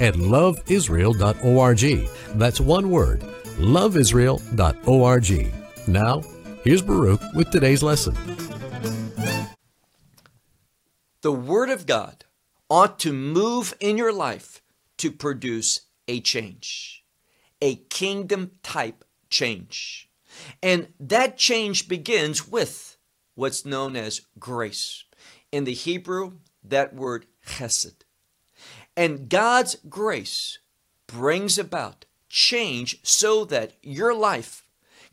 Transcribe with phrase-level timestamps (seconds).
[0.00, 2.08] at loveisrael.org.
[2.38, 3.20] That's one word,
[3.58, 5.54] loveisrael.org.
[5.88, 6.22] Now,
[6.64, 8.16] here's Baruch with today's lesson.
[11.22, 12.24] The Word of God
[12.70, 14.62] ought to move in your life
[14.98, 17.04] to produce a change,
[17.60, 20.08] a kingdom type change.
[20.62, 22.96] And that change begins with
[23.34, 25.04] what's known as grace.
[25.52, 28.02] In the Hebrew, that word chesed.
[29.00, 30.58] And God's grace
[31.06, 34.66] brings about change so that your life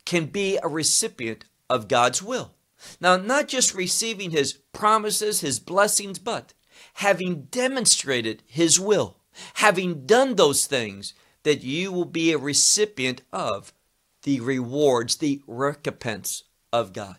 [0.04, 2.52] can be a recipient of God's will.
[3.00, 6.52] Now, not just receiving His promises, His blessings, but
[6.96, 9.16] having demonstrated His will,
[9.54, 13.72] having done those things, that you will be a recipient of
[14.24, 16.42] the rewards, the recompense
[16.74, 17.16] of God.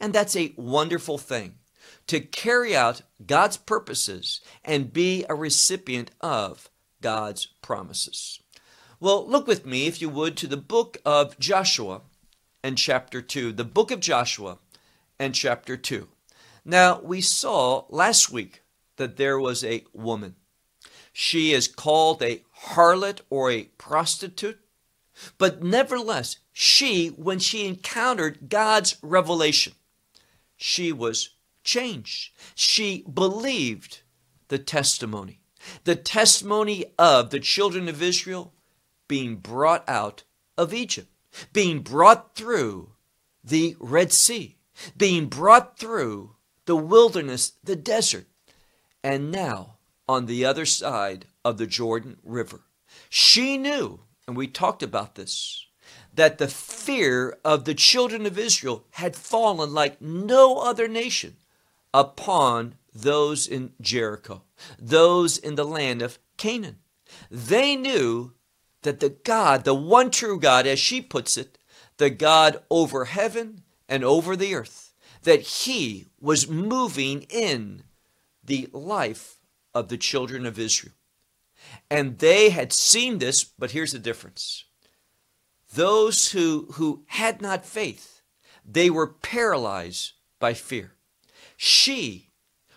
[0.00, 1.56] And that's a wonderful thing
[2.08, 6.68] to carry out God's purposes and be a recipient of
[7.00, 8.40] God's promises.
[8.98, 12.00] Well, look with me, if you would, to the book of Joshua
[12.64, 13.52] and chapter 2.
[13.52, 14.58] The book of Joshua
[15.18, 16.08] and chapter 2.
[16.64, 18.62] Now, we saw last week
[18.96, 20.34] that there was a woman.
[21.12, 24.58] She is called a harlot or a prostitute,
[25.36, 29.74] but nevertheless, she, when she encountered God's revelation,
[30.56, 31.30] she was
[31.68, 32.32] changed.
[32.54, 34.00] She believed
[34.48, 35.40] the testimony,
[35.84, 38.54] the testimony of the children of Israel
[39.06, 40.24] being brought out
[40.56, 41.08] of Egypt,
[41.52, 42.92] being brought through
[43.44, 44.56] the Red Sea,
[44.96, 48.26] being brought through the wilderness, the desert,
[49.04, 49.76] and now
[50.08, 52.62] on the other side of the Jordan River.
[53.10, 55.66] She knew, and we talked about this,
[56.14, 61.36] that the fear of the children of Israel had fallen like no other nation
[61.98, 64.44] upon those in Jericho,
[64.78, 66.78] those in the land of Canaan.
[67.28, 68.34] They knew
[68.82, 71.58] that the God, the one true God, as she puts it,
[71.96, 74.94] the God over heaven and over the earth,
[75.24, 77.82] that he was moving in
[78.44, 79.40] the life
[79.74, 80.94] of the children of Israel.
[81.90, 84.64] And they had seen this, but here's the difference.
[85.74, 88.22] Those who, who had not faith,
[88.64, 90.92] they were paralyzed by fear.
[91.60, 92.30] She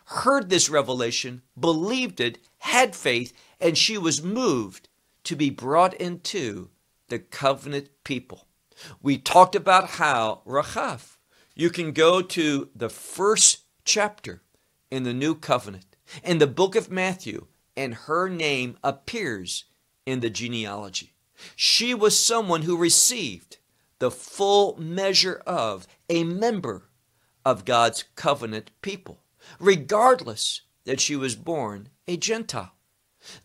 [0.06, 4.90] heard this revelation, believed it, had faith, and she was moved
[5.24, 6.72] to be brought into
[7.08, 8.48] the covenant people.
[9.00, 11.18] We talked about how Rachav,
[11.54, 14.42] you can go to the first chapter
[14.90, 17.46] in the new covenant, in the book of Matthew,
[17.78, 19.66] and her name appears
[20.08, 21.14] in the genealogy.
[21.56, 23.60] She was someone who received
[24.00, 26.90] the full measure of a member
[27.46, 29.24] of God's covenant people,
[29.60, 32.74] regardless that she was born a Gentile.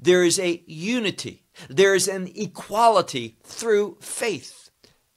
[0.01, 4.71] There is a unity, there is an equality through faith.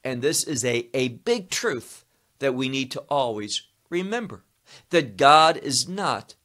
[0.04, 2.06] And this is a, a big truth
[2.40, 4.44] that we need to always remember
[4.90, 6.36] that God is not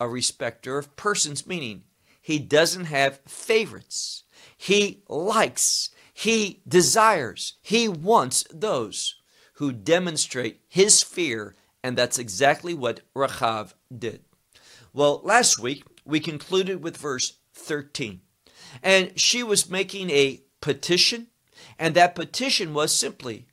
[0.00, 1.84] a respecter of persons, meaning
[2.20, 4.24] he doesn't have favorites.
[4.56, 9.16] He likes, he desires, he wants those
[9.54, 14.22] who demonstrate his fear and that's exactly what Rachav did.
[14.92, 18.20] Well, last week we concluded with verse 13.
[18.82, 21.28] And she was making a petition,
[21.78, 23.46] and that petition was simply,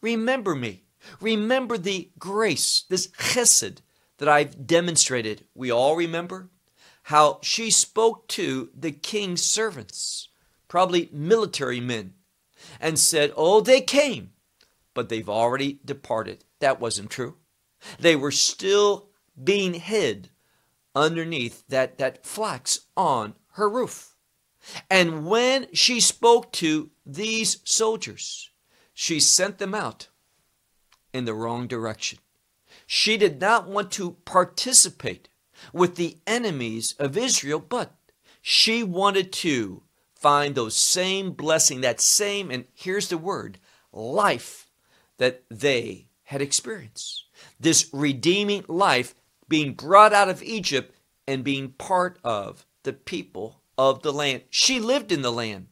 [0.00, 0.84] Remember me.
[1.20, 3.78] Remember the grace, this chesed
[4.18, 5.46] that I've demonstrated.
[5.54, 6.48] We all remember
[7.04, 10.28] how she spoke to the king's servants,
[10.68, 12.14] probably military men,
[12.80, 14.30] and said, Oh, they came,
[14.94, 16.44] but they've already departed.
[16.60, 17.36] That wasn't true.
[17.98, 19.08] They were still
[19.42, 20.30] being hid
[20.94, 24.14] underneath that, that flax on her roof.
[24.90, 28.50] And when she spoke to these soldiers,
[28.94, 30.08] she sent them out
[31.12, 32.18] in the wrong direction.
[32.86, 35.28] She did not want to participate
[35.72, 37.94] with the enemies of Israel, but
[38.40, 39.82] she wanted to
[40.14, 43.58] find those same blessing, that same, and here's the word,
[43.92, 44.70] life
[45.18, 47.24] that they had experienced
[47.58, 49.14] this redeeming life
[49.48, 50.96] being brought out of Egypt
[51.26, 54.42] and being part of the people of the land.
[54.50, 55.68] She lived in the land,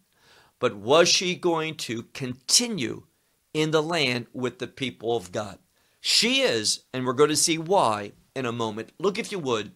[0.59, 3.05] but was she going to continue
[3.53, 5.59] in the land with the people of God?
[6.01, 8.93] She is, and we're going to see why in a moment.
[8.99, 9.73] Look, if you would,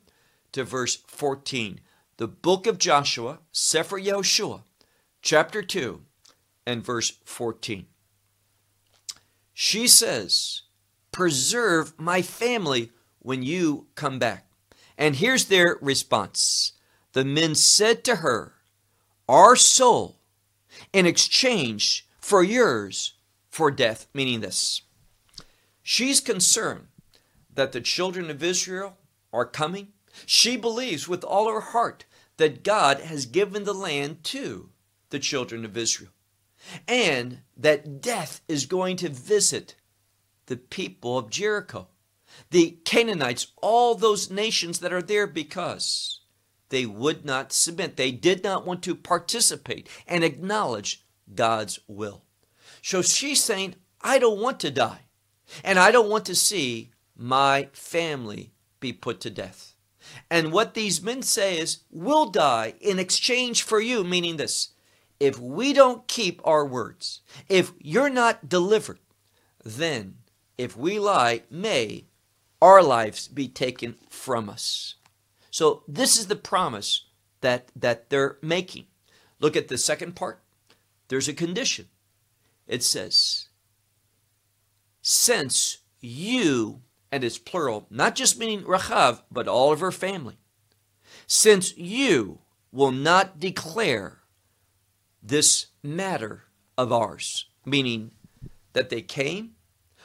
[0.53, 1.81] to verse 14.
[2.17, 4.63] The book of Joshua, Sefer Yehoshua,
[5.21, 6.01] chapter 2,
[6.67, 7.87] and verse 14.
[9.53, 10.63] She says,
[11.15, 12.91] Preserve my family
[13.21, 14.49] when you come back.
[14.99, 16.73] And here's their response
[17.13, 18.55] The men said to her,
[19.29, 20.19] Our soul
[20.93, 23.15] in exchange for yours
[23.49, 24.83] for death, meaning this.
[25.85, 26.89] She's concerned
[27.55, 28.97] that the children of Israel
[29.33, 29.93] are coming.
[30.27, 32.07] She believes with all her heart
[32.39, 34.71] that God has given the land to
[35.11, 36.11] the children of Israel
[36.89, 39.77] and that death is going to visit
[40.47, 41.89] the people of Jericho,
[42.51, 46.21] the Canaanites, all those nations that are there because
[46.69, 47.97] they would not submit.
[47.97, 51.05] They did not want to participate and acknowledge
[51.35, 52.23] God's will.
[52.83, 55.03] So she's saying, I don't want to die,
[55.63, 59.75] and I don't want to see my family be put to death.
[60.31, 64.71] And what these men say is, we'll die in exchange for you, meaning this
[65.21, 68.99] if we don't keep our words, if you're not delivered,
[69.65, 70.17] then
[70.57, 72.05] if we lie, may
[72.63, 74.95] our lives be taken from us.
[75.51, 77.07] So this is the promise
[77.41, 78.87] that that they're making.
[79.41, 80.43] Look at the second part.
[81.09, 81.89] There's a condition.
[82.67, 83.49] It says,
[85.03, 86.81] since you,
[87.13, 90.39] and it's plural, not just meaning Rachav, but all of her family,
[91.27, 92.39] since you
[92.73, 94.21] will not declare
[95.23, 96.45] this matter
[96.79, 98.13] of ours, meaning
[98.73, 99.53] that they came,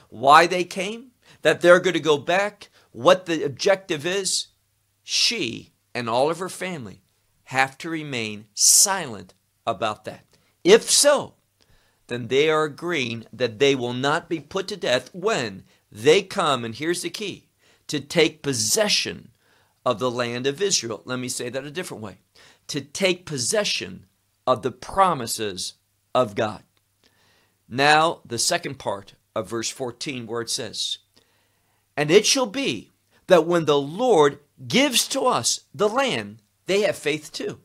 [0.09, 1.11] why they came,
[1.41, 4.47] that they're going to go back, what the objective is,
[5.03, 7.01] she and all of her family
[7.45, 9.33] have to remain silent
[9.65, 10.38] about that.
[10.63, 11.35] If so,
[12.07, 16.65] then they are agreeing that they will not be put to death when they come,
[16.65, 17.50] and here's the key,
[17.88, 19.29] to take possession
[19.85, 21.01] of the land of Israel.
[21.05, 22.17] Let me say that a different way.
[22.67, 24.05] To take possession
[24.45, 25.73] of the promises
[26.13, 26.63] of God.
[27.67, 31.00] Now, the second part of verse 14, where it says,
[31.97, 32.91] And it shall be
[33.27, 37.59] that when the Lord gives to us the land, they have faith too.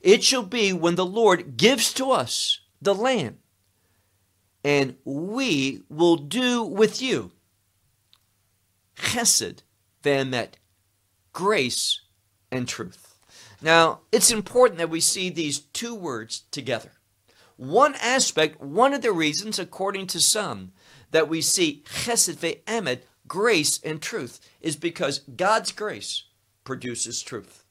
[0.00, 3.38] It shall be when the Lord gives to us the land,
[4.64, 7.32] and we will do with you
[8.96, 9.62] chesed,
[10.02, 10.54] ve'emet,
[11.32, 12.00] grace
[12.50, 13.16] and truth.
[13.60, 16.92] Now, it's important that we see these two words together.
[17.56, 20.72] One aspect, one of the reasons, according to some,
[21.12, 26.24] that we see chesed ve'emet, grace and truth, is because God's grace
[26.64, 27.64] produces truth.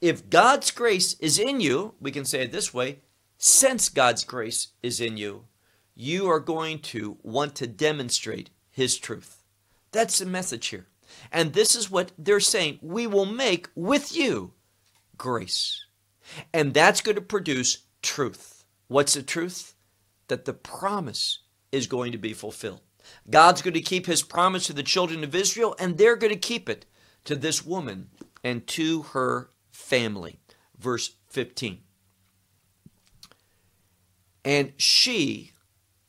[0.00, 3.00] If God's grace is in you, we can say it this way,
[3.38, 5.44] since God's grace is in you,
[5.94, 9.42] you are going to want to demonstrate His truth.
[9.92, 10.86] That's the message here.
[11.32, 12.78] And this is what they're saying.
[12.82, 14.52] We will make with you
[15.16, 15.84] grace.
[16.52, 18.64] And that's going to produce truth.
[18.88, 19.74] What's the truth?
[20.28, 21.40] That the promise
[21.72, 22.80] is going to be fulfilled.
[23.28, 26.38] God's going to keep his promise to the children of Israel, and they're going to
[26.38, 26.86] keep it
[27.24, 28.08] to this woman
[28.42, 30.38] and to her family.
[30.78, 31.78] Verse 15.
[34.44, 35.52] And she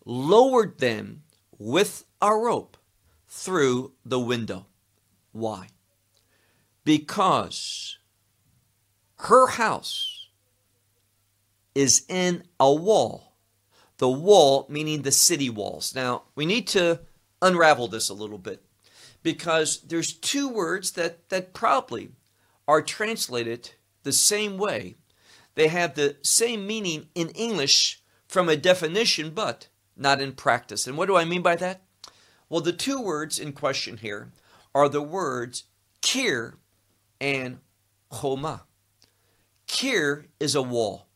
[0.05, 1.23] lowered them
[1.57, 2.77] with a rope
[3.27, 4.67] through the window.
[5.31, 5.67] Why?
[6.83, 7.97] Because
[9.17, 10.27] her house
[11.75, 13.26] is in a wall.
[13.97, 15.95] The wall meaning the city walls.
[15.95, 17.01] Now, we need to
[17.41, 18.63] unravel this a little bit
[19.23, 22.11] because there's two words that, that probably
[22.67, 23.71] are translated
[24.03, 24.95] the same way.
[25.55, 30.85] They have the same meaning in English from a definition, but not in practice.
[30.85, 31.81] And what do I mean by that?
[32.49, 34.31] Well, the two words in question here
[34.73, 35.63] are the words
[36.01, 36.57] kir
[37.19, 37.59] and
[38.13, 38.63] choma.
[39.67, 41.07] Kir is a wall,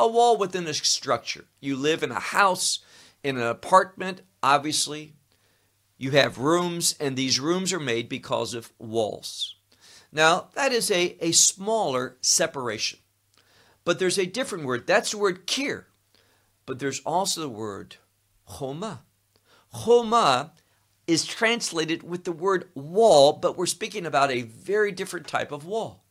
[0.00, 1.44] a wall within a structure.
[1.60, 2.78] You live in a house,
[3.22, 5.14] in an apartment, obviously.
[5.98, 9.56] You have rooms, and these rooms are made because of walls.
[10.10, 12.98] Now, that is a, a smaller separation.
[13.84, 14.86] But there's a different word.
[14.86, 15.86] That's the word kir.
[16.64, 17.96] But there's also the word
[18.58, 19.02] choma.
[19.84, 20.52] Choma
[21.06, 25.66] is translated with the word wall, but we're speaking about a very different type of
[25.66, 26.04] wall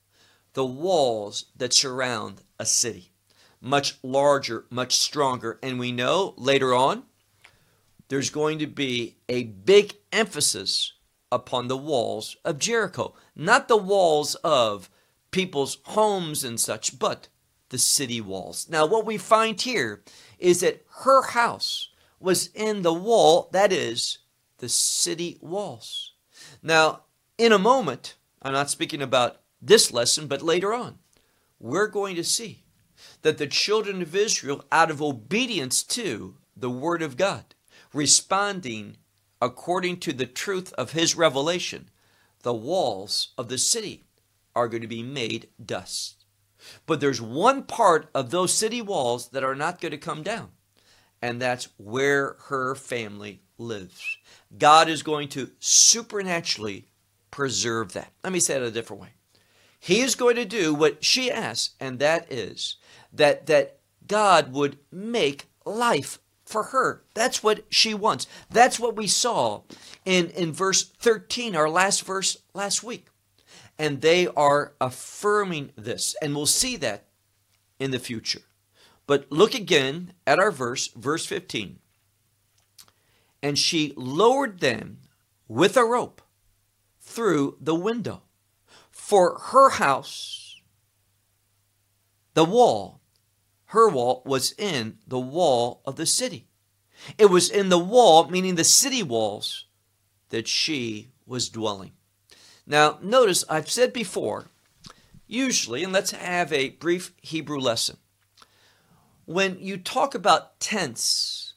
[0.54, 3.09] the walls that surround a city.
[3.62, 5.60] Much larger, much stronger.
[5.62, 7.04] And we know later on,
[8.08, 10.94] there's going to be a big emphasis
[11.32, 13.14] upon the walls of Jericho.
[13.36, 14.90] Not the walls of
[15.32, 17.28] people's homes and such, but
[17.70, 18.68] the city walls.
[18.70, 20.04] Now, what we find here
[20.40, 21.90] is that her house
[22.20, 24.20] was in the wall, that is,
[24.58, 26.14] the city walls.
[26.62, 27.02] Now,
[27.38, 30.98] in a moment, I'm not speaking about this lesson, but later on,
[31.60, 32.64] we're going to see
[33.22, 37.56] that the children of Israel, out of obedience to the Word of God,
[37.94, 38.98] responding
[39.42, 41.90] according to the truth of His revelation,
[42.44, 44.06] the walls of the city
[44.56, 46.26] are going to be made dust.
[46.86, 50.50] But there's one part of those city walls that are not going to come down,
[51.22, 54.18] and that's where her family lives.
[54.58, 56.88] God is going to supernaturally
[57.32, 58.12] preserve that.
[58.24, 59.10] Let me say it a different way.
[59.80, 62.76] He is going to do what she asks, and that is
[63.14, 67.04] that that God would make life for her.
[67.14, 68.28] That's what she wants.
[68.50, 69.62] That's what we saw
[70.04, 73.08] in, in verse 13, our last verse last week.
[73.78, 77.06] And they are affirming this, and we'll see that
[77.80, 78.42] in the future.
[79.06, 81.80] But look again at our verse, verse 15.
[83.42, 84.98] And she lowered them
[85.48, 86.22] with a rope
[87.00, 88.24] through the window.
[88.92, 90.62] For her house,
[92.34, 92.99] the wall,
[93.70, 96.48] her wall was in the wall of the city.
[97.20, 99.66] It was in the wall, meaning the city walls,
[100.30, 101.92] that she was dwelling.
[102.66, 104.48] Now, notice I've said before,
[105.28, 107.98] usually, and let's have a brief Hebrew lesson.
[109.26, 111.54] When you talk about tense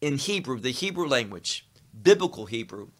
[0.00, 1.68] in Hebrew, the Hebrew language,
[2.00, 2.90] biblical Hebrew,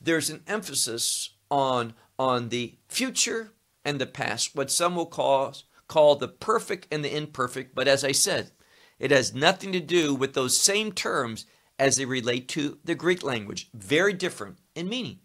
[0.00, 3.52] there's an emphasis on, on the future
[3.84, 5.54] and the past, what some will call,
[5.90, 7.74] call the perfect and the imperfect.
[7.74, 8.52] But as I said,
[9.00, 11.46] it has nothing to do with those same terms
[11.80, 13.68] as they relate to the Greek language.
[13.74, 15.18] Very different in meaning.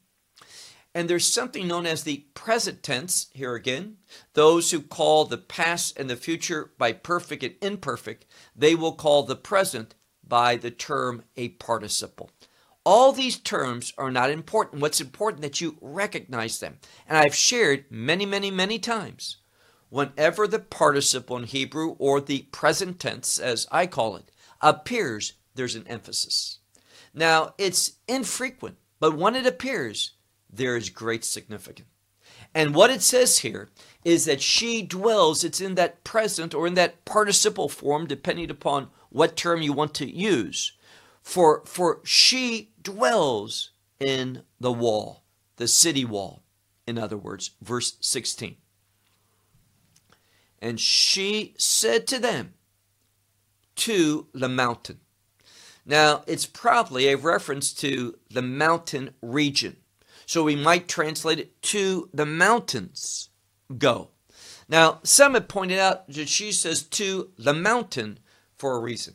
[0.95, 3.97] And there's something known as the present tense, here again.
[4.33, 9.23] Those who call the past and the future by perfect and imperfect, they will call
[9.23, 9.93] the present
[10.27, 12.31] by the term a participle.
[12.85, 14.81] All these terms are not important.
[14.81, 16.77] What's important that you recognize them.
[17.07, 19.37] And I've shared many, many, many times.
[19.95, 25.75] Whenever the participle in Hebrew or the present tense, as I call it, appears, there's
[25.75, 26.57] an emphasis.
[27.13, 30.11] Now, it's infrequent, but when it appears,
[30.51, 31.87] there is great significance.
[32.53, 33.69] And what it says here
[34.03, 38.89] is that she dwells, it's in that present or in that participle form, depending upon
[39.11, 40.73] what term you want to use.
[41.21, 43.69] For, for she dwells
[44.01, 45.23] in the wall,
[45.55, 46.43] the city wall,
[46.85, 48.57] in other words, verse 16.
[50.65, 52.55] And she said to them,
[53.75, 54.99] to the mountain.
[55.85, 59.75] Now, it's probably a reference to the mountain region.
[60.25, 63.29] So we might translate it to the mountains
[63.77, 64.09] go.
[64.67, 68.17] Now, some have pointed out that she says to the mountain
[68.57, 69.13] for a reason,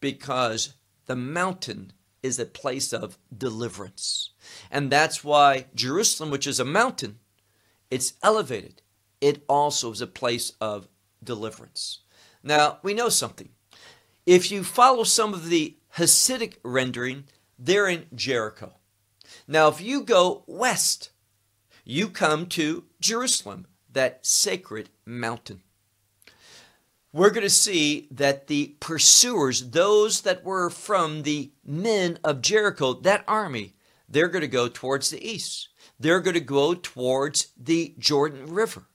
[0.00, 0.74] because
[1.06, 4.30] the mountain is a place of deliverance.
[4.72, 7.20] And that's why Jerusalem, which is a mountain,
[7.92, 8.82] it's elevated.
[9.24, 10.86] It also is a place of
[11.22, 12.00] deliverance.
[12.42, 13.48] Now, we know something.
[14.26, 17.24] If you follow some of the Hasidic rendering,
[17.58, 18.74] they're in Jericho.
[19.48, 21.08] Now, if you go west,
[21.84, 25.62] you come to Jerusalem, that sacred mountain
[27.14, 32.92] we're going to see that the pursuers, those that were from the men of Jericho,
[32.92, 33.76] that army,
[34.08, 35.68] they're going to go towards the east.
[35.98, 38.88] They're going to go towards the Jordan River.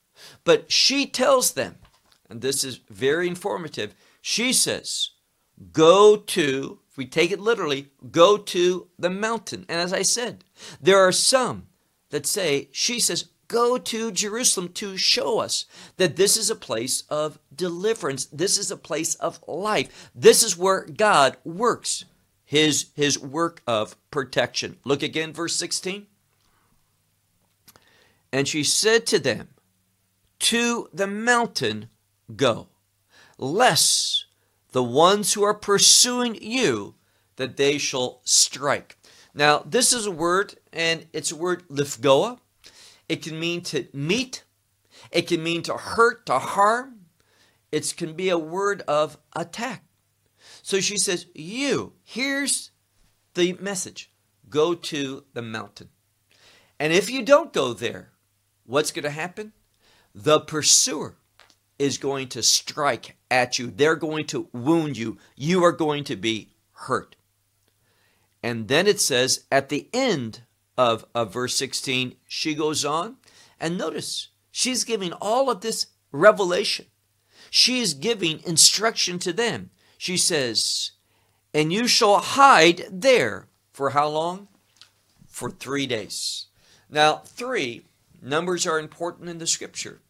[0.44, 1.76] But she tells them,
[2.30, 5.12] and this is very informative, she says,
[5.72, 9.66] go to, if we take it literally, go to the mountain.
[9.68, 10.44] And as I said,
[10.82, 11.68] there are some
[12.10, 15.66] that say, she says, go to Jerusalem to show us
[15.98, 18.26] that this is a place of deliverance.
[18.26, 20.12] This is a place of life.
[20.16, 22.06] This is where God works
[22.46, 24.78] his, his work of protection.
[24.84, 26.08] Look again, verse 16.
[28.32, 29.50] And she said to them,
[30.40, 31.90] To the mountain
[32.36, 32.70] go,
[33.38, 34.26] lest
[34.72, 36.96] the ones who are pursuing you,
[37.36, 38.98] that they shall strike.
[39.34, 42.40] Now, this is a word, and it's a word lifgoa,
[43.10, 44.44] it can mean to meet.
[45.12, 47.06] It can mean to hurt, to harm.
[47.72, 49.84] It can be a word of attack.
[50.62, 52.72] So she says, You, here's
[53.34, 54.12] the message
[54.50, 55.90] go to the mountain.
[56.80, 58.12] And if you don't go there,
[58.66, 59.54] what's going to happen?
[60.22, 61.16] The pursuer
[61.78, 63.72] is going to strike at you.
[63.72, 65.18] They're going to wound you.
[65.38, 67.16] You are going to be hurt.
[68.44, 70.42] And then it says at the end
[70.78, 73.16] of, of verse 16, she goes on,
[73.62, 76.88] and notice, she's giving all of this revelation.
[77.50, 79.70] She is giving instruction to them.
[79.98, 80.92] She says,
[81.54, 83.48] And you shall hide there.
[83.72, 84.50] For how long?
[85.30, 86.48] For three days.
[86.90, 87.86] Now, three,
[88.22, 90.02] numbers are important in the scripture.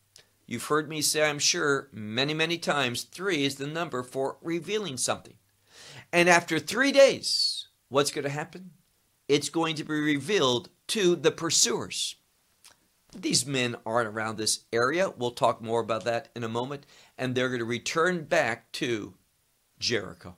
[0.49, 4.97] You've heard me say, I'm sure, many, many times, three is the number for revealing
[4.97, 5.35] something.
[6.11, 8.71] And after three days, what's going to happen?
[9.27, 12.15] It's going to be revealed to the pursuers.
[13.15, 15.13] These men aren't around this area.
[15.15, 16.87] We'll talk more about that in a moment.
[17.15, 19.13] And they're going to return back to
[19.77, 20.35] Jericho.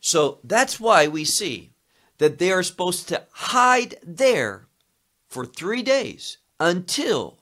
[0.00, 1.72] So that's why we see
[2.18, 4.68] that they are supposed to hide there
[5.26, 7.40] for three days until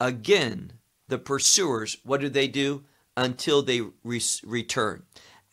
[0.00, 0.72] again
[1.08, 2.84] the pursuers, what do they do?
[3.16, 5.04] Until they re- return.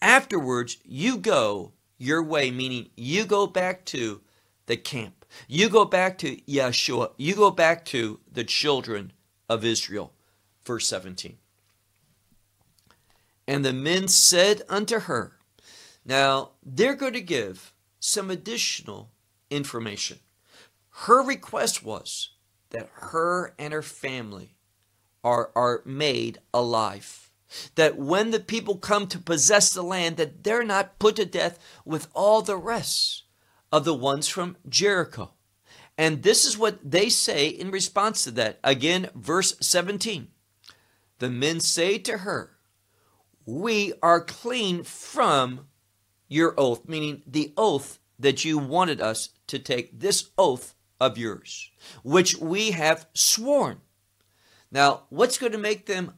[0.02, 4.22] Afterwards, you go your way, meaning you go back to
[4.66, 5.26] the camp.
[5.48, 7.12] You go back to Yeshua.
[7.18, 9.14] You go back to the children
[9.48, 10.14] of Israel.
[10.66, 11.38] Verse 17.
[13.48, 15.34] And the men said unto her,
[16.06, 19.12] Now they're going to give some additional
[19.50, 20.20] information.
[20.90, 22.30] Her request was
[22.72, 24.56] that her and her family
[25.24, 27.30] are, are made alive.
[27.76, 31.60] That when the people come to possess the land, that they're not put to death
[31.86, 33.24] with all the rest
[33.72, 35.32] of the ones from Jericho.
[35.98, 38.60] And this is what they say in response to that.
[38.64, 40.30] Again, verse 17.
[41.20, 42.58] The men say to her,
[43.46, 45.68] We are clean from
[46.28, 51.72] your oath, meaning the oath that you wanted us to take, this oath of yours,
[52.04, 53.82] which we have sworn.
[54.72, 56.14] Now, what's going to make them,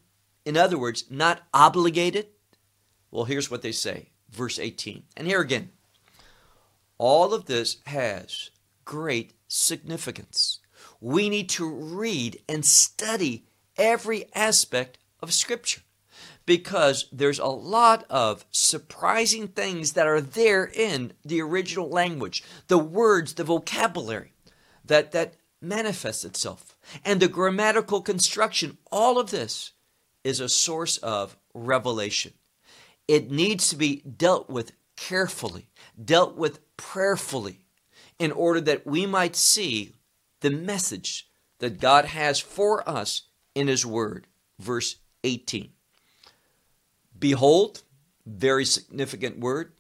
[0.46, 2.28] in other words, not obligated?
[3.10, 5.04] Well, here's what they say, verse 18.
[5.16, 5.70] And here again,
[6.98, 8.52] all of this has
[8.84, 10.60] great significance.
[11.00, 13.46] We need to read and study
[13.78, 15.82] every aspect of Scripture
[16.46, 22.78] because there's a lot of surprising things that are there in the original language the
[22.78, 24.33] words, the vocabulary
[24.86, 26.78] that, that manifests itself.
[27.06, 29.74] And the grammatical construction, all of this
[30.24, 32.34] is a source of revelation.
[33.08, 35.70] It needs to be dealt with carefully,
[36.04, 37.66] dealt with prayerfully,
[38.20, 39.94] in order that we might see
[40.42, 41.28] the message
[41.60, 43.24] that God has for us
[43.56, 44.28] in His Word.
[44.60, 45.70] Verse 18.
[47.18, 47.84] Behold,
[48.26, 49.74] very significant word.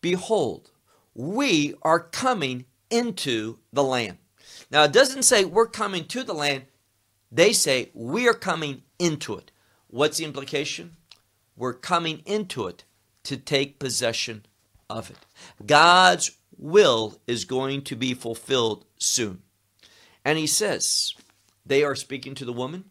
[0.00, 0.70] Behold,
[1.14, 4.18] we are coming into the land.
[4.76, 6.64] Now, it doesn't say we're coming to the land,
[7.32, 9.50] they say we are coming into it.
[9.86, 10.98] What's the implication?
[11.56, 12.84] We're coming into it
[13.22, 14.44] to take possession
[14.90, 15.16] of it.
[15.64, 19.40] God's will is going to be fulfilled soon.
[20.26, 21.14] And he says,
[21.64, 22.84] they are speaking to the woman,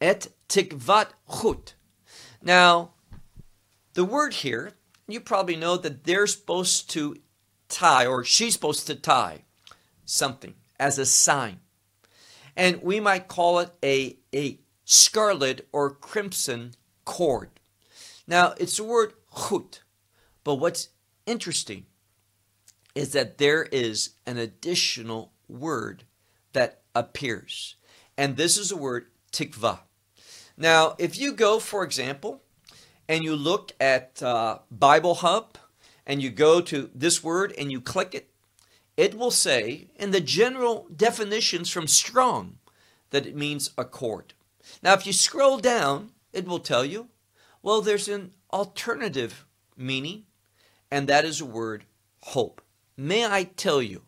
[0.00, 1.74] et tikvat chut.
[2.40, 2.92] Now,
[3.92, 4.72] the word here,
[5.06, 7.18] you probably know that they're supposed to
[7.68, 9.42] tie, or she's supposed to tie
[10.06, 11.60] something as a sign.
[12.56, 17.50] And we might call it a, a scarlet or crimson cord.
[18.26, 19.12] Now, it's the word
[19.48, 19.82] chut,
[20.42, 20.88] but what's
[21.26, 21.86] interesting
[22.94, 26.04] is that there is an additional word
[26.54, 27.76] that appears.
[28.16, 29.80] And this is the word tikva.
[30.56, 32.42] Now, if you go, for example,
[33.08, 35.58] and you look at uh, Bible Hub
[36.06, 38.30] and you go to this word and you click it,
[38.96, 42.58] it will say in the general definitions from Strong
[43.10, 44.34] that it means accord.
[44.82, 47.08] Now, if you scroll down, it will tell you,
[47.62, 49.44] well, there's an alternative
[49.76, 50.24] meaning,
[50.90, 51.84] and that is the word
[52.20, 52.62] hope.
[52.96, 54.02] May I tell you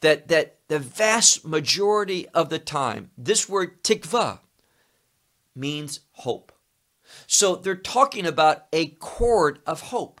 [0.00, 4.40] that, that the vast majority of the time, this word tikva
[5.54, 6.52] means hope.
[7.26, 10.20] So they're talking about a cord of hope,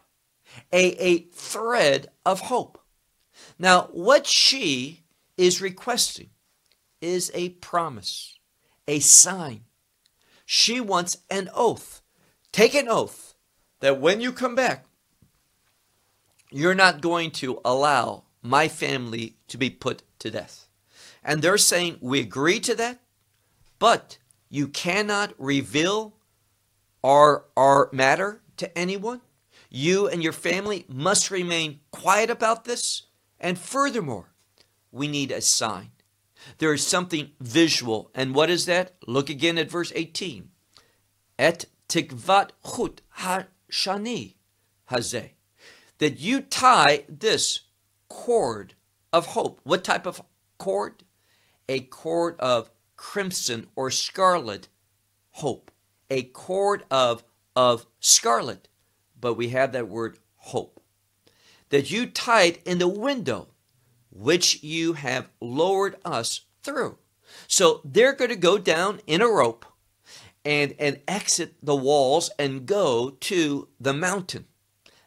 [0.72, 2.78] a, a thread of hope.
[3.58, 5.04] Now, what she
[5.36, 6.30] is requesting
[7.00, 8.38] is a promise,
[8.88, 9.64] a sign.
[10.44, 12.02] She wants an oath.
[12.52, 13.34] Take an oath
[13.80, 14.86] that when you come back,
[16.50, 20.68] you're not going to allow my family to be put to death.
[21.22, 23.00] And they're saying, we agree to that,
[23.78, 24.18] but
[24.50, 26.14] you cannot reveal
[27.02, 29.20] our, our matter to anyone.
[29.70, 33.02] You and your family must remain quiet about this
[33.44, 34.32] and furthermore,
[34.90, 35.90] we need a sign.
[36.58, 38.10] There is something visual.
[38.14, 38.94] And what is that?
[39.06, 40.48] Look again at verse 18.
[41.38, 44.34] Et tikvat chut ha-shani
[44.90, 45.30] hazeh.
[45.98, 47.60] That you tie this
[48.08, 48.74] cord
[49.12, 49.60] of hope.
[49.62, 50.22] What type of
[50.58, 51.04] cord?
[51.68, 54.68] A cord of crimson or scarlet
[55.32, 55.70] hope.
[56.10, 57.24] a cord of,
[57.56, 58.68] of scarlet,
[59.20, 60.73] but we have that word hope.
[61.70, 63.48] That you tied in the window
[64.14, 66.96] which you have lowered us through.
[67.48, 69.66] So they're going to go down in a rope
[70.44, 74.46] and, and exit the walls and go to the mountain.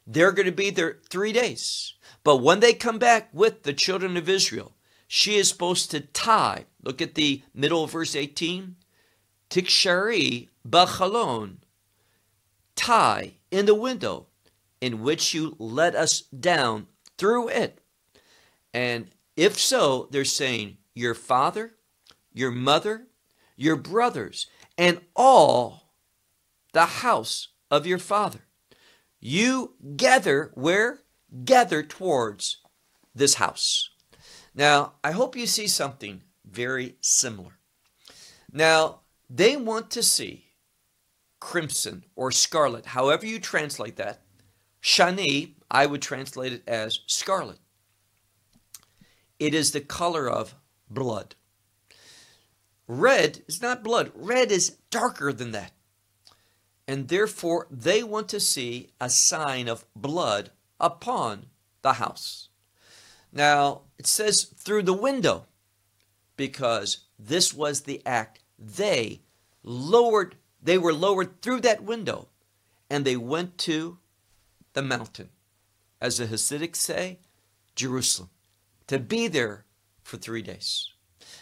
[0.06, 1.94] They're going to be there three days.
[2.24, 4.74] But when they come back with the children of Israel,
[5.08, 6.66] she is supposed to tie.
[6.84, 8.76] Look at the middle of verse 18.
[9.50, 11.58] Tikshari bachalon.
[12.76, 14.28] Tie in the window
[14.82, 16.88] in which you let us down
[17.18, 17.80] through it.
[18.74, 21.76] And if so, they're saying, Your father,
[22.34, 23.08] your mother,
[23.56, 25.94] your brothers, and all
[26.74, 28.46] the house of your father.
[29.20, 31.00] You gather where?
[31.44, 32.58] Gather towards
[33.16, 33.90] this house.
[34.54, 37.60] Now, I hope you see something very similar.
[38.52, 40.46] Now, they want to see
[41.40, 44.22] crimson or scarlet, however you translate that.
[44.88, 47.60] Shani, I would translate it as scarlet.
[49.38, 50.56] It is the color of
[50.90, 51.36] blood.
[52.88, 55.74] Red is not blood, red is darker than that.
[56.88, 61.48] And therefore, they want to see a sign of blood upon
[61.82, 62.48] the house.
[63.34, 65.48] Now, it says through the window,
[66.38, 69.20] because this was the act they
[69.64, 72.30] lowered, they were lowered through that window,
[72.90, 73.98] and they went to
[74.78, 75.30] the mountain.
[76.00, 77.18] As the Hasidics say,
[77.76, 78.30] Jerusalem,
[78.86, 79.66] to be there
[80.04, 80.92] for three days.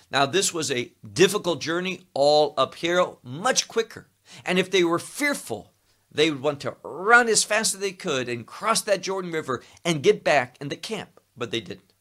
[0.09, 4.07] Now, this was a difficult journey, all uphill, much quicker.
[4.45, 5.73] And if they were fearful,
[6.09, 9.61] they would want to run as fast as they could and cross that Jordan River
[9.83, 11.91] and get back in the camp, but they didn't.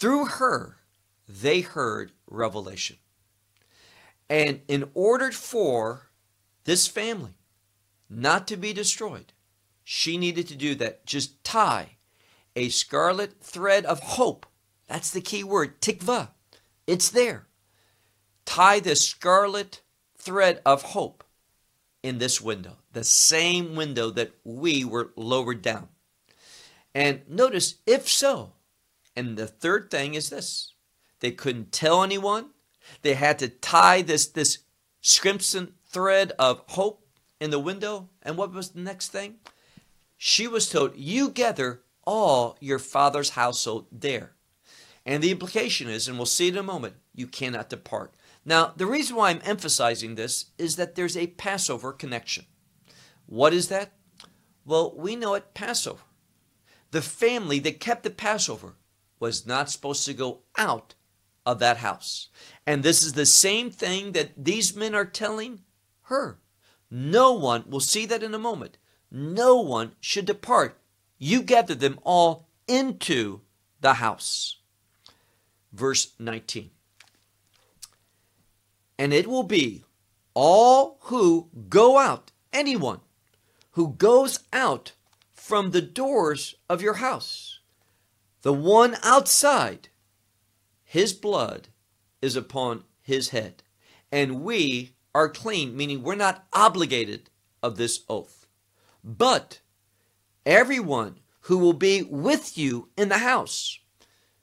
[0.00, 0.78] Through her,
[1.28, 2.96] they heard revelation.
[4.28, 6.10] And in order for
[6.64, 7.37] this family
[8.08, 9.32] not to be destroyed,
[9.84, 11.06] she needed to do that.
[11.06, 11.96] Just tie
[12.56, 14.46] a scarlet thread of hope
[14.88, 16.30] that's the key word, tikva.
[16.86, 17.46] It's there.
[18.44, 19.82] Tie the scarlet
[20.16, 21.22] thread of hope
[22.02, 25.88] in this window, the same window that we were lowered down.
[26.94, 28.54] And notice, if so,
[29.14, 30.72] and the third thing is this
[31.20, 32.50] they couldn't tell anyone.
[33.02, 34.60] They had to tie this, this
[35.20, 37.04] crimson thread of hope
[37.40, 38.08] in the window.
[38.22, 39.36] And what was the next thing?
[40.16, 44.32] She was told, You gather all your father's household there.
[45.04, 48.14] And the implication is, and we'll see in a moment, you cannot depart.
[48.44, 52.46] Now, the reason why I'm emphasizing this is that there's a Passover connection.
[53.26, 53.92] What is that?
[54.64, 56.02] Well, we know at Passover.
[56.90, 58.74] The family that kept the Passover
[59.20, 60.94] was not supposed to go out
[61.44, 62.28] of that house.
[62.66, 65.60] And this is the same thing that these men are telling
[66.02, 66.38] her.
[66.90, 68.78] No one, we'll see that in a moment,
[69.10, 70.78] no one should depart.
[71.18, 73.40] You gather them all into
[73.80, 74.58] the house
[75.72, 76.70] verse 19.
[78.98, 79.84] And it will be
[80.34, 83.00] all who go out, anyone
[83.72, 84.92] who goes out
[85.32, 87.60] from the doors of your house,
[88.42, 89.88] the one outside,
[90.84, 91.68] his blood
[92.20, 93.62] is upon his head.
[94.10, 97.30] And we are clean, meaning we're not obligated
[97.62, 98.46] of this oath.
[99.02, 99.60] But
[100.44, 103.78] everyone who will be with you in the house,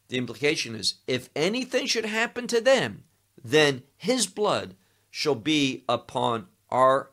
[0.08, 3.04] the implication is if anything should happen to them,
[3.44, 4.76] then his blood
[5.12, 7.12] shall be upon our,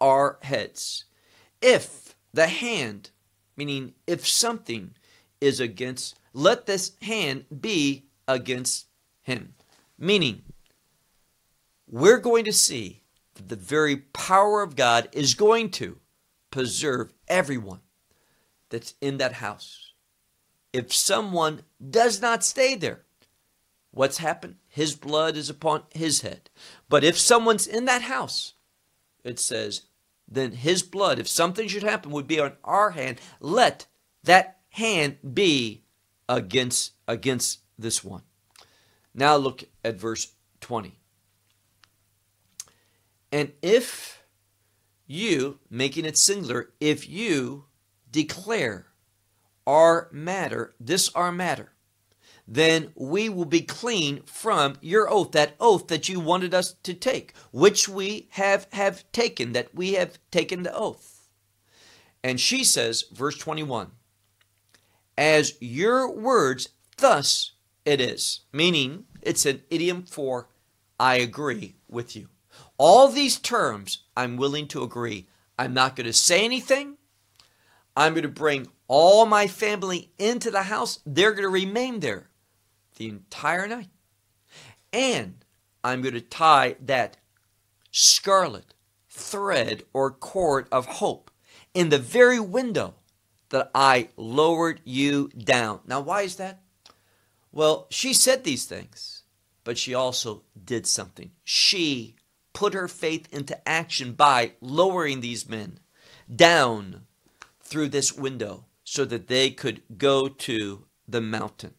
[0.00, 1.04] our heads.
[1.62, 3.10] If the hand,
[3.56, 4.94] meaning if something
[5.40, 8.86] is against, let this hand be against
[9.22, 9.54] him.
[9.98, 10.42] Meaning,
[11.88, 13.02] we're going to see
[13.34, 15.98] that the very power of God is going to
[16.50, 17.80] preserve everyone
[18.68, 19.88] that's in that house
[20.72, 23.02] if someone does not stay there,
[23.90, 24.56] what's happened?
[24.68, 26.50] His blood is upon his head.
[26.88, 28.54] But if someone's in that house,
[29.24, 29.82] it says,
[30.28, 33.20] then his blood, if something should happen, would be on our hand.
[33.40, 33.86] Let
[34.24, 35.82] that hand be
[36.28, 38.22] against against this one.
[39.14, 40.98] Now look at verse 20.
[43.30, 44.22] And if
[45.06, 47.64] you, making it singular, if you
[48.10, 48.86] declare
[49.66, 51.72] our matter, this our matter,
[52.46, 56.94] then we will be clean from your oath, that oath that you wanted us to
[56.94, 61.28] take, which we have, have taken, that we have taken the oath.
[62.24, 63.90] And she says, verse 21,
[65.18, 67.52] as your words, thus
[67.84, 68.40] it is.
[68.52, 70.48] Meaning, it's an idiom for
[70.98, 72.28] I agree with you.
[72.78, 75.26] All these terms, I'm willing to agree.
[75.58, 76.96] I'm not going to say anything.
[77.96, 81.00] I'm going to bring all my family into the house.
[81.04, 82.30] They're going to remain there
[82.96, 83.88] the entire night.
[84.92, 85.44] And
[85.82, 87.16] I'm going to tie that
[87.90, 88.74] scarlet
[89.10, 91.30] thread or cord of hope
[91.74, 92.94] in the very window
[93.50, 95.80] that I lowered you down.
[95.86, 96.60] Now, why is that?
[97.50, 99.22] Well, she said these things,
[99.64, 101.32] but she also did something.
[101.44, 102.14] She
[102.58, 105.78] put her faith into action by lowering these men
[106.34, 107.02] down
[107.60, 111.72] through this window so that they could go to the mountain.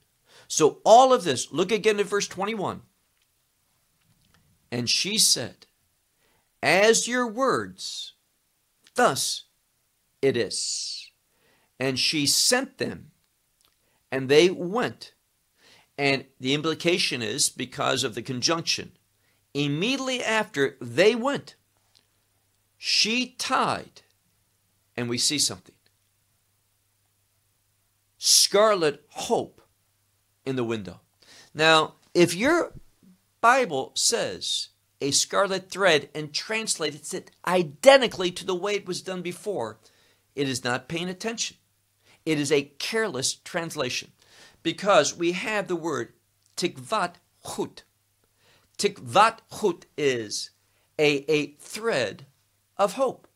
[0.48, 2.82] So, all of this, look again at verse 21.
[4.72, 5.66] And she said,
[6.64, 8.14] As your words,
[8.96, 9.44] thus
[10.22, 11.12] it is.
[11.78, 13.12] And she sent them,
[14.14, 15.14] and they went.
[15.98, 18.94] And the implication is because of the conjunction.
[19.54, 21.56] Immediately after they went,
[22.78, 24.02] she tied,
[24.96, 25.76] and we see something
[28.20, 29.62] scarlet hope
[30.46, 31.00] in the window.
[31.54, 32.74] Now, if your
[33.42, 34.70] Bible says
[35.02, 39.80] a scarlet thread and translates it identically to the way it was done before,
[40.36, 41.58] it is not paying attention.
[42.26, 44.12] It is a careless translation
[44.62, 46.14] because we have the word
[46.58, 47.84] tikvat chut.
[48.80, 50.52] Tikvat chut is
[50.98, 52.26] a, a thread
[52.78, 53.28] of hope.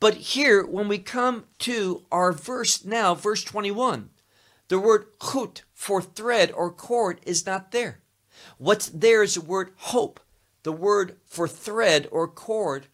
[0.00, 4.08] But here, when we come to our verse now, verse 21,
[4.68, 8.00] the word chut for thread or cord is not there.
[8.56, 10.18] What's there is the word hope.
[10.62, 12.86] The word for thread or cord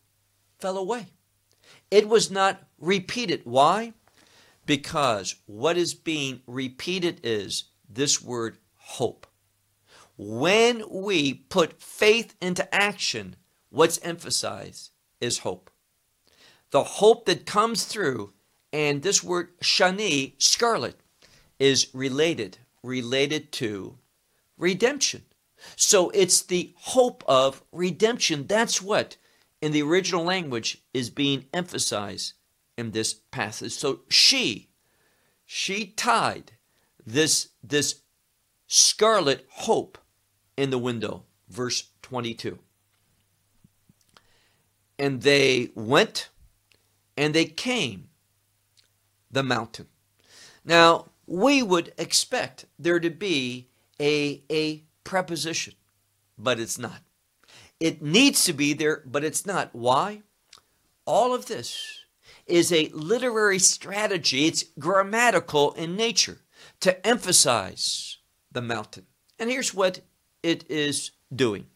[0.58, 1.06] fell away.
[1.92, 3.42] It was not repeated.
[3.44, 3.92] Why?
[4.64, 9.28] Because what is being repeated is this word hope.
[10.16, 13.36] When we put faith into action,
[13.68, 15.70] what's emphasized is hope.
[16.70, 18.32] The hope that comes through,
[18.72, 20.96] and this word shani, scarlet,
[21.58, 23.98] is related, related to
[24.56, 25.22] redemption.
[25.76, 28.46] So it's the hope of redemption.
[28.46, 29.16] That's what
[29.60, 32.34] in the original language is being emphasized
[32.78, 33.72] in this passage.
[33.72, 34.68] So she,
[35.44, 36.52] she tied
[37.04, 38.00] this, this
[38.66, 39.98] scarlet hope
[40.56, 41.24] in the window.
[41.48, 42.58] Verse 22.
[44.98, 46.30] And they went
[47.16, 48.08] and they came
[49.30, 49.86] the mountain.
[50.64, 53.68] Now, we would expect there to be
[54.00, 55.74] a, a preposition,
[56.38, 57.02] but it's not.
[57.78, 59.74] It needs to be there, but it's not.
[59.74, 60.22] Why?
[61.04, 62.04] All of this
[62.46, 66.38] is a literary strategy, it's grammatical in nature
[66.80, 68.18] to emphasize
[68.52, 69.06] the mountain.
[69.38, 70.00] And here's what
[70.46, 71.66] it is doing.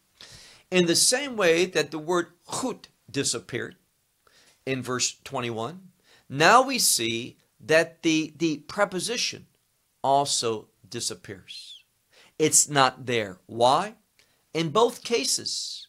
[0.71, 3.75] In the same way that the word chut disappeared
[4.65, 5.81] in verse 21,
[6.29, 9.47] now we see that the, the preposition
[10.01, 11.83] also disappears.
[12.39, 13.39] It's not there.
[13.45, 13.95] Why?
[14.53, 15.87] In both cases,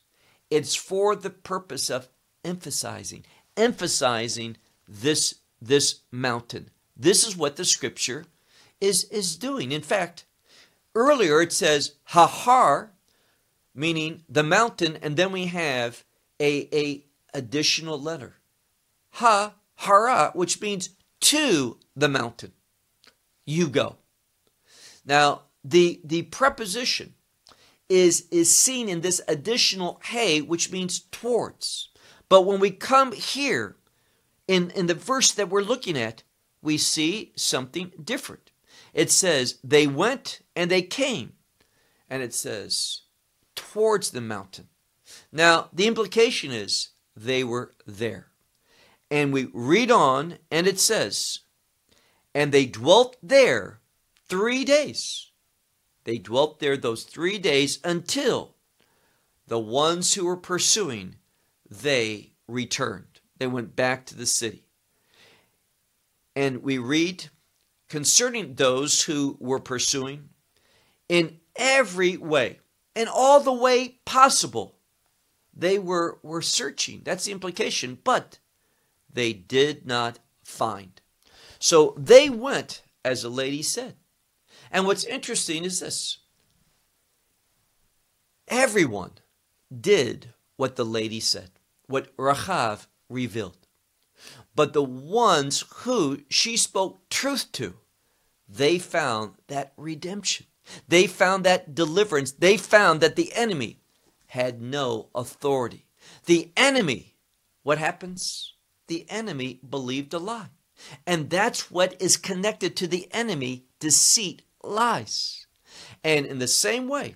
[0.50, 2.08] it's for the purpose of
[2.44, 3.24] emphasizing,
[3.56, 4.56] emphasizing
[4.88, 6.70] this, this mountain.
[6.96, 8.24] This is what the scripture
[8.80, 9.70] is, is doing.
[9.70, 10.24] In fact,
[10.94, 12.90] earlier it says Hahar,
[13.74, 16.04] meaning the mountain, and then we have
[16.40, 18.34] a, a additional letter.
[19.16, 22.52] Ha, hara, which means to the mountain.
[23.44, 23.96] You go.
[25.04, 27.14] Now, the, the preposition
[27.88, 31.88] is, is seen in this additional hey, which means towards.
[32.28, 33.76] But when we come here
[34.48, 36.22] in, in the verse that we're looking at,
[36.62, 38.51] we see something different.
[38.92, 41.32] It says, they went and they came.
[42.08, 43.02] And it says,
[43.54, 44.68] towards the mountain.
[45.30, 48.28] Now, the implication is they were there.
[49.10, 51.40] And we read on, and it says,
[52.34, 53.80] and they dwelt there
[54.28, 55.32] three days.
[56.04, 58.56] They dwelt there those three days until
[59.46, 61.16] the ones who were pursuing,
[61.70, 63.20] they returned.
[63.38, 64.64] They went back to the city.
[66.34, 67.28] And we read
[67.92, 70.30] concerning those who were pursuing
[71.10, 72.58] in every way,
[72.94, 74.78] in all the way possible,
[75.52, 77.02] they were, were searching.
[77.04, 78.38] That's the implication, but
[79.12, 81.02] they did not find.
[81.58, 83.96] So they went, as the lady said.
[84.70, 86.16] And what's interesting is this
[88.48, 89.12] everyone
[89.70, 91.50] did what the lady said,
[91.88, 93.58] what Rachav revealed.
[94.54, 97.74] But the ones who she spoke truth to,
[98.52, 100.46] they found that redemption.
[100.86, 102.32] They found that deliverance.
[102.32, 103.80] They found that the enemy
[104.28, 105.86] had no authority.
[106.26, 107.16] The enemy,
[107.62, 108.54] what happens?
[108.88, 110.50] The enemy believed a lie.
[111.06, 115.46] And that's what is connected to the enemy deceit, lies.
[116.04, 117.14] And in the same way,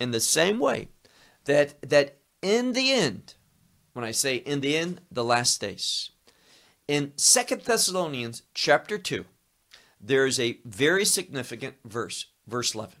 [0.00, 0.88] in the same way
[1.44, 3.34] that that in the end,
[3.92, 6.10] when I say in the end, the last days,
[6.88, 9.24] in Second Thessalonians chapter 2,
[10.06, 12.96] there is a very significant verse, verse 11.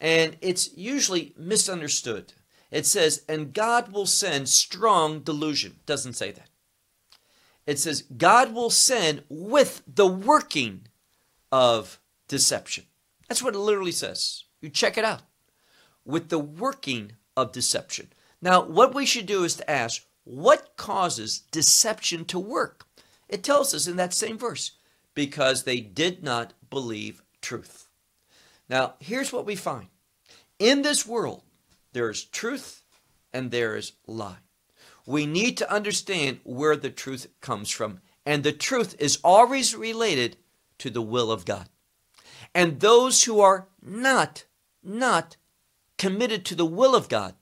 [0.00, 2.32] And it's usually misunderstood.
[2.70, 5.80] It says, and God will send strong delusion.
[5.86, 6.48] Doesn't say that.
[7.66, 10.88] It says, God will send with the working
[11.50, 12.84] of deception.
[13.28, 14.44] That's what it literally says.
[14.60, 15.22] You check it out.
[16.04, 18.08] With the working of deception.
[18.40, 22.86] Now, what we should do is to ask, what causes deception to work?
[23.28, 24.72] It tells us in that same verse,
[25.14, 27.88] because they did not believe truth.
[28.68, 29.88] Now, here's what we find
[30.58, 31.42] in this world,
[31.92, 32.82] there is truth
[33.32, 34.38] and there is lie.
[35.04, 40.36] We need to understand where the truth comes from, and the truth is always related
[40.78, 41.68] to the will of God.
[42.54, 44.44] And those who are not,
[44.82, 45.36] not
[45.98, 47.34] committed to the will of God,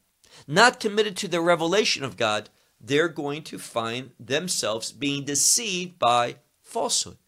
[0.46, 2.48] not committed to the revelation of God,
[2.80, 7.18] they're going to find themselves being deceived by falsehood.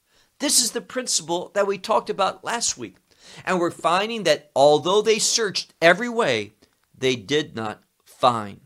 [0.42, 2.96] This is the principle that we talked about last week.
[3.44, 6.54] And we're finding that although they searched every way,
[6.98, 8.60] they did not find.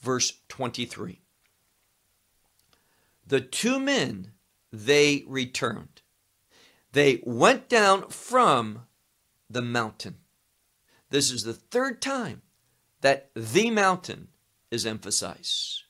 [0.00, 1.20] Verse 23.
[3.26, 4.34] The two men,
[4.72, 6.00] they returned.
[6.92, 8.82] They went down from
[9.50, 10.18] the mountain.
[11.10, 12.42] This is the third time
[13.00, 14.28] that the mountain
[14.70, 15.82] is emphasized.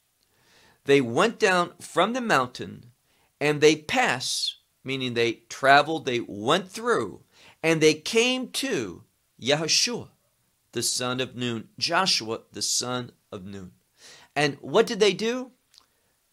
[0.87, 2.93] They went down from the mountain
[3.39, 4.56] and they passed,
[4.87, 7.21] meaning they traveled, they went through
[7.63, 9.03] and they came to
[9.41, 10.09] Yahushua,
[10.73, 13.73] the son of Nun, Joshua, the son of Nun.
[14.35, 15.51] And what did they do?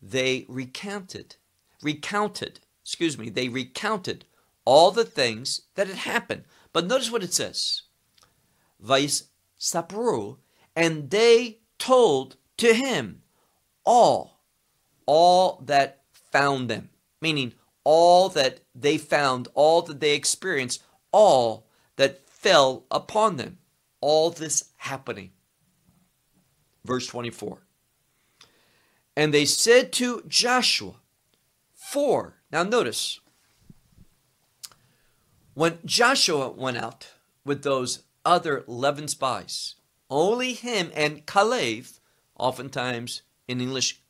[0.01, 1.37] They recounted,
[1.81, 4.25] recounted, excuse me, they recounted
[4.65, 6.43] all the things that had happened.
[6.71, 7.83] But notice what it says.
[8.79, 9.23] Vais
[9.59, 10.37] sapru,
[10.75, 13.21] and they told to him
[13.85, 14.41] all,
[15.05, 16.89] all that found them,
[17.21, 23.57] meaning all that they found, all that they experienced, all that fell upon them.
[24.01, 25.31] All this happening.
[26.83, 27.59] Verse 24.
[29.15, 30.95] And they said to Joshua,
[31.73, 33.19] For, now notice,
[35.53, 37.07] when Joshua went out
[37.45, 39.75] with those other 11 spies,
[40.09, 41.99] only him and Kalev,
[42.37, 44.01] oftentimes in English,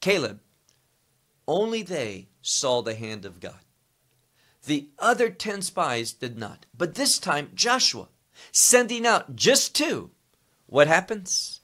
[0.00, 0.40] Caleb,
[1.46, 3.60] only they saw the hand of God.
[4.64, 6.66] The other 10 spies did not.
[6.76, 8.08] But this time, Joshua,
[8.50, 10.10] sending out just two,
[10.66, 11.60] what happens?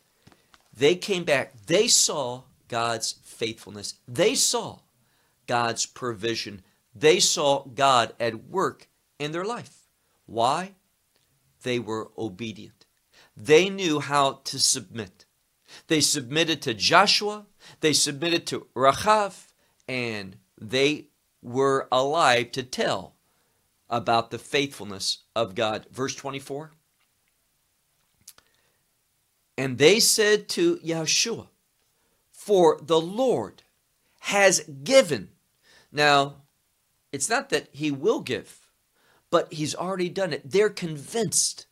[0.72, 1.54] They came back.
[1.66, 3.94] They saw God's faithfulness.
[4.06, 4.78] They saw
[5.46, 6.62] God's provision.
[6.94, 9.88] They saw God at work in their life.
[10.26, 10.72] Why?
[11.62, 12.86] They were obedient.
[13.36, 15.24] They knew how to submit.
[15.88, 17.46] They submitted to Joshua,
[17.80, 19.51] they submitted to Rachav,
[19.88, 21.08] and they
[21.42, 23.14] were alive to tell
[23.90, 25.86] about the faithfulness of God.
[25.92, 26.72] Verse 24.
[29.58, 31.48] And they said to Yeshua,
[32.32, 33.62] For the Lord
[34.20, 35.28] has given.
[35.90, 36.36] Now,
[37.12, 38.66] it's not that he will give,
[39.30, 40.50] but he's already done it.
[40.50, 41.66] They're convinced.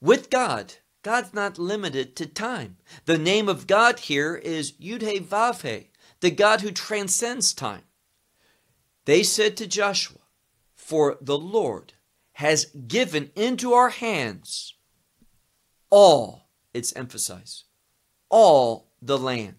[0.00, 2.76] With God, God's not limited to time.
[3.04, 5.86] The name of God here is Yudhe Vavhe,
[6.20, 7.82] the God who transcends time.
[9.04, 10.18] They said to Joshua,
[10.74, 11.94] For the Lord
[12.34, 14.74] has given into our hands
[15.90, 17.64] all, it's emphasized,
[18.28, 19.56] all the land.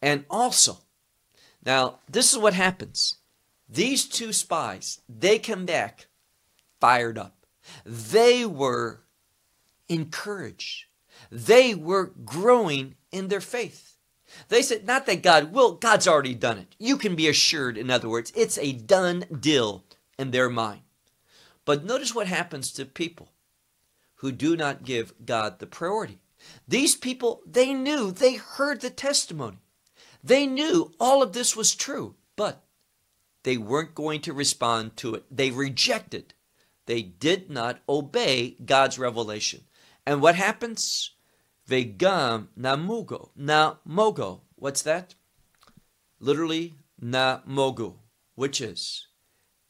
[0.00, 0.78] And also,
[1.64, 3.16] now this is what happens.
[3.68, 6.06] These two spies, they come back
[6.80, 7.46] fired up.
[7.84, 9.00] They were
[9.88, 10.84] encouraged.
[11.30, 13.95] They were growing in their faith.
[14.48, 16.74] They said, not that God will, God's already done it.
[16.78, 19.84] You can be assured, in other words, it's a done deal
[20.18, 20.82] in their mind.
[21.64, 23.30] But notice what happens to people
[24.16, 26.20] who do not give God the priority.
[26.66, 29.58] These people, they knew, they heard the testimony.
[30.22, 32.62] They knew all of this was true, but
[33.42, 35.24] they weren't going to respond to it.
[35.30, 36.34] They rejected.
[36.86, 39.64] They did not obey God's revelation.
[40.06, 41.12] And what happens?
[41.68, 43.30] Vegam namugo.
[43.38, 44.40] Namogo.
[44.56, 45.14] What's that?
[46.20, 47.94] Literally, namogu,
[48.34, 49.08] which is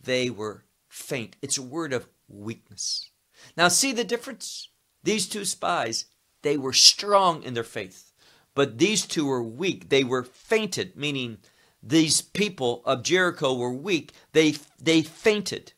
[0.01, 1.37] they were faint.
[1.43, 3.11] It's a word of weakness.
[3.57, 4.69] Now, see the difference?
[5.03, 6.07] These two spies,
[6.43, 8.13] they were strong in their faith.
[8.57, 9.91] but these two were weak.
[9.91, 11.39] They were fainted, meaning
[11.83, 14.13] these people of Jericho were weak.
[14.33, 15.75] They they fainted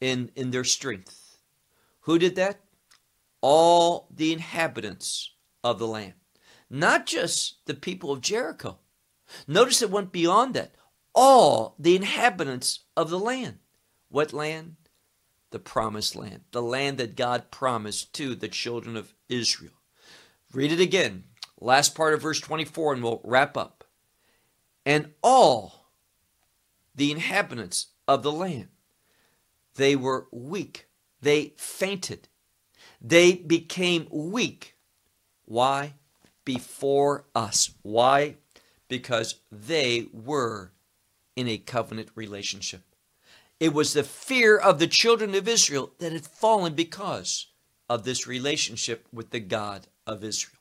[0.00, 1.38] in in their strength.
[2.00, 2.60] Who did that?
[3.40, 5.30] All the inhabitants
[5.66, 6.14] of the land.
[6.70, 8.78] Not just the people of Jericho.
[9.48, 10.74] Notice it went beyond that.
[11.14, 13.58] All the inhabitants of the land.
[14.08, 14.76] What land?
[15.50, 19.72] The promised land, the land that God promised to the children of Israel.
[20.52, 21.24] Read it again.
[21.60, 23.84] Last part of verse 24, and we'll wrap up.
[24.84, 25.90] And all
[26.94, 28.68] the inhabitants of the land,
[29.76, 30.88] they were weak.
[31.22, 32.28] They fainted.
[33.00, 34.75] They became weak.
[35.46, 35.94] Why?
[36.44, 37.70] Before us.
[37.82, 38.36] Why?
[38.88, 40.72] Because they were
[41.34, 42.82] in a covenant relationship.
[43.58, 47.46] It was the fear of the children of Israel that had fallen because
[47.88, 50.58] of this relationship with the God of Israel.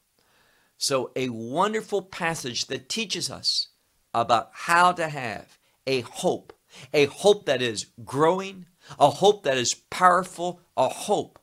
[0.77, 3.69] So, a wonderful passage that teaches us
[4.13, 5.57] about how to have
[5.88, 6.53] a hope,
[6.93, 8.65] a hope that is growing,
[8.99, 11.39] a hope that is powerful, a hope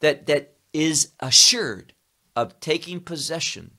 [0.00, 1.92] that, that is assured
[2.38, 3.72] of taking possession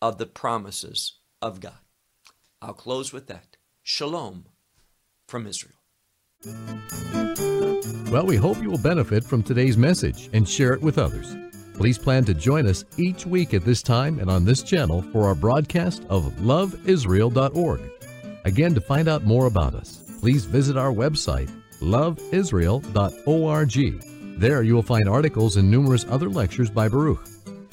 [0.00, 1.78] of the promises of God.
[2.60, 3.56] I'll close with that.
[3.84, 4.46] Shalom
[5.28, 5.76] from Israel.
[8.10, 11.36] Well, we hope you will benefit from today's message and share it with others.
[11.74, 15.24] Please plan to join us each week at this time and on this channel for
[15.24, 17.80] our broadcast of loveisrael.org.
[18.44, 24.40] Again, to find out more about us, please visit our website, loveisrael.org.
[24.40, 27.28] There you will find articles and numerous other lectures by Baruch.